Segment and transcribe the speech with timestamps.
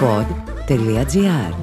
[0.00, 1.54] pod.gr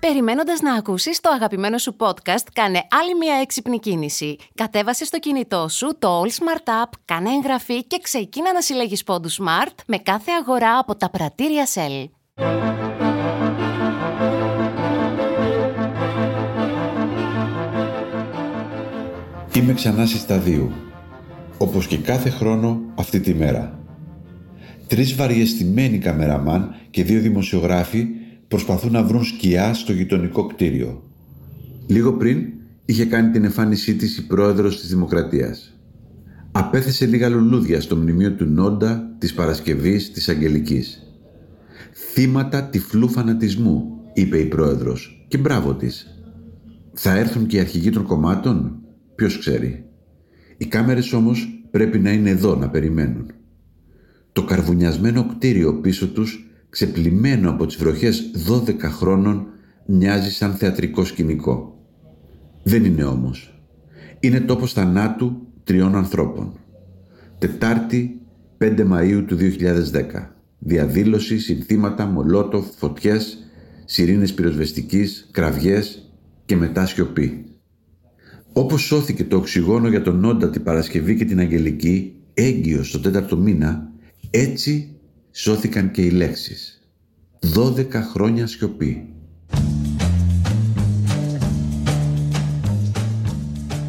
[0.00, 4.36] Περιμένοντας να ακούσεις το αγαπημένο σου podcast, κάνε άλλη μια έξυπνη κίνηση.
[4.54, 9.40] Κατέβασε στο κινητό σου το All Smart App, κάνε εγγραφή και ξεκίνα να συλλέγεις πόντους
[9.42, 12.08] Smart με κάθε αγορά από τα πρατήρια Shell.
[19.54, 20.72] Είμαι ξανά στη σταδίου,
[21.58, 23.83] όπως και κάθε χρόνο αυτή τη μέρα.
[24.86, 28.06] Τρεις βαριεστημένοι καμεραμάν και δύο δημοσιογράφοι
[28.48, 31.02] προσπαθούν να βρουν σκιά στο γειτονικό κτίριο.
[31.86, 32.46] Λίγο πριν
[32.84, 35.78] είχε κάνει την εμφάνισή της η πρόεδρος της Δημοκρατίας.
[36.52, 40.98] Απέθεσε λίγα λουλούδια στο μνημείο του Νόντα, της Παρασκευής, της Αγγελικής.
[42.12, 46.18] «Θύματα τυφλού φανατισμού», είπε η πρόεδρος και μπράβο της.
[46.92, 48.78] Θα έρθουν και οι αρχηγοί των κομμάτων,
[49.14, 49.84] ποιος ξέρει.
[50.56, 53.26] Οι κάμερες όμως πρέπει να είναι εδώ να περιμένουν.
[54.34, 59.46] Το καρβουνιασμένο κτίριο πίσω τους, ξεπλημμένο από τις βροχές 12 χρόνων,
[59.86, 61.78] μοιάζει σαν θεατρικό σκηνικό.
[62.62, 63.62] Δεν είναι όμως.
[64.20, 66.52] Είναι τόπος θανάτου τριών ανθρώπων.
[67.38, 68.20] Τετάρτη
[68.58, 70.36] 5 Μαΐου του 2010.
[70.58, 73.38] Διαδήλωση, συνθήματα, μολότοφ, φωτιές,
[73.84, 76.12] σιρήνες πυροσβεστικής, κραυγές
[76.44, 77.44] και μετά σιωπή.
[78.52, 83.36] Όπως σώθηκε το οξυγόνο για τον Νόντα την Παρασκευή και την Αγγελική, έγκυος στο τέταρτο
[83.36, 83.92] μήνα,
[84.36, 84.96] έτσι
[85.30, 86.88] σώθηκαν και οι λέξεις.
[87.40, 89.08] Δώδεκα χρόνια σιωπή.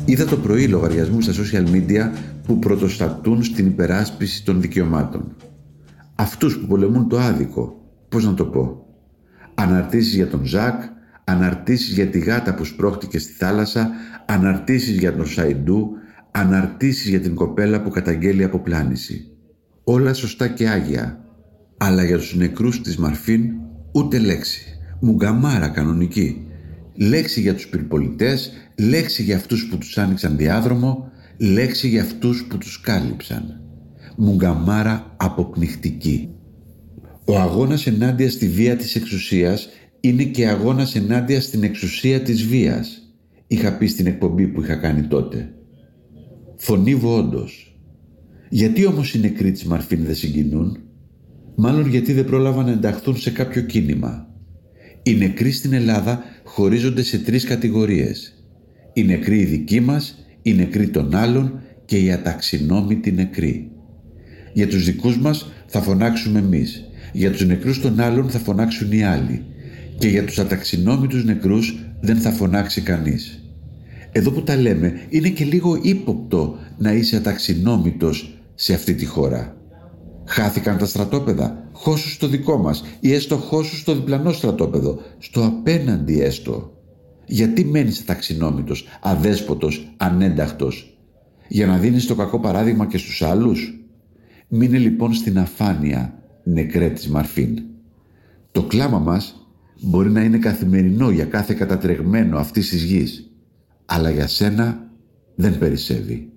[0.05, 2.11] Είδα το πρωί λογαριασμού στα social media
[2.43, 5.35] που πρωτοστατούν στην υπεράσπιση των δικαιωμάτων.
[6.15, 8.85] Αυτούς που πολεμούν το άδικο, πώς να το πω.
[9.53, 10.81] Αναρτήσεις για τον Ζακ,
[11.23, 13.89] αναρτήσεις για τη γάτα που σπρώχτηκε στη θάλασσα,
[14.25, 15.89] αναρτήσεις για τον Σαϊντού,
[16.31, 19.29] αναρτήσεις για την κοπέλα που καταγγέλει αποπλάνηση.
[19.87, 21.25] Όλα σωστά και άγια.
[21.77, 23.51] Αλλά για τους νεκρούς της Μαρφίν
[23.91, 24.61] ούτε λέξη.
[24.99, 26.47] Μουγκαμάρα κανονική.
[26.95, 32.57] Λέξη για τους πυρπολιτές, λέξη για αυτούς που τους άνοιξαν διάδρομο, λέξη για αυτούς που
[32.57, 33.61] τους κάλυψαν.
[34.15, 36.29] Μουγκαμάρα αποπνιχτική.
[37.25, 43.01] Ο αγώνας ενάντια στη βία της εξουσίας είναι και αγώνας ενάντια στην εξουσία της βίας.
[43.47, 45.53] Είχα πει στην εκπομπή που είχα κάνει τότε.
[46.55, 47.74] Φωνήβω όντως.
[48.49, 50.77] Γιατί όμως οι νεκροί της Μαρφίν δεν συγκινούν;
[51.55, 54.27] Μάλλον γιατί δεν πρόλαβαν να ενταχθούν σε κάποιο κίνημα.
[55.03, 58.33] Οι νεκροί στην Ελλάδα χωρίζονται σε τρεις κατηγορίες.
[58.93, 63.71] Οι νεκροί οι δικοί μας, οι νεκροί των άλλων και οι αταξινόμητοι νεκροί.
[64.53, 66.83] Για τους δικούς μας θα φωνάξουμε εμείς.
[67.13, 69.43] Για τους νεκρούς των άλλων θα φωνάξουν οι άλλοι.
[69.97, 73.44] Και για τους αταξινόμητους νεκρούς δεν θα φωνάξει κανείς.
[74.17, 79.57] Εδώ που τα λέμε είναι και λίγο ύποπτο να είσαι αταξινόμητος σε αυτή τη χώρα.
[80.25, 86.21] Χάθηκαν τα στρατόπεδα, χώσου στο δικό μας ή έστω χώσου στο διπλανό στρατόπεδο, στο απέναντι
[86.21, 86.73] έστω.
[87.25, 90.97] Γιατί μένεις αταξινόμητος, αδέσποτος, ανένταχτος;
[91.47, 93.85] Για να δίνεις το κακό παράδειγμα και στους άλλους;
[94.47, 97.59] Μείνε λοιπόν στην αφάνεια, νεκρέ της Μαρφίν.
[98.51, 99.47] Το κλάμα μας
[99.81, 103.29] μπορεί να είναι καθημερινό για κάθε κατατρεγμένο αυτής της γης,
[103.85, 104.87] αλλά για σένα
[105.35, 106.29] δεν περισσεύει.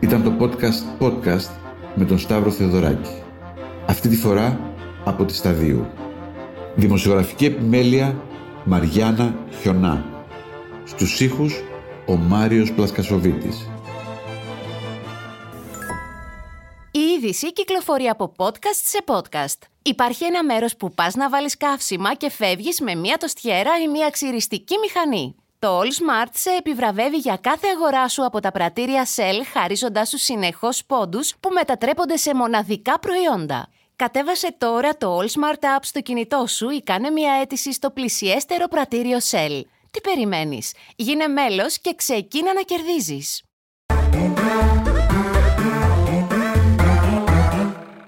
[0.00, 1.50] Ήταν το podcast podcast
[1.94, 3.22] με τον Σταύρο Θεοδωράκη.
[3.86, 4.60] Αυτή τη φορά
[5.04, 5.86] από τη Σταδίου.
[6.74, 8.22] Δημοσιογραφική επιμέλεια
[8.64, 10.04] Μαριάννα Χιονά.
[10.84, 11.62] Στους ήχους
[12.06, 13.68] ο Μάριος Πλασκασοβίτης.
[17.24, 19.58] Είδηση κυκλοφορεί από podcast σε podcast.
[19.82, 24.10] Υπάρχει ένα μέρος που πας να βάλεις καύσιμα και φεύγεις με μία τοστιέρα ή μία
[24.10, 25.34] ξυριστική μηχανή.
[25.58, 30.18] Το All Smart σε επιβραβεύει για κάθε αγορά σου από τα πρατήρια Shell, χαρίζοντάς σου
[30.18, 33.68] συνεχώς πόντους που μετατρέπονται σε μοναδικά προϊόντα.
[33.96, 38.68] Κατέβασε τώρα το All Smart App στο κινητό σου ή κάνε μια αίτηση στο πλησιέστερο
[38.68, 39.60] πρατήριο Shell.
[39.90, 43.42] Τι περιμένεις; Γίνε μέλος και ξεκίνα να κερδίζεις.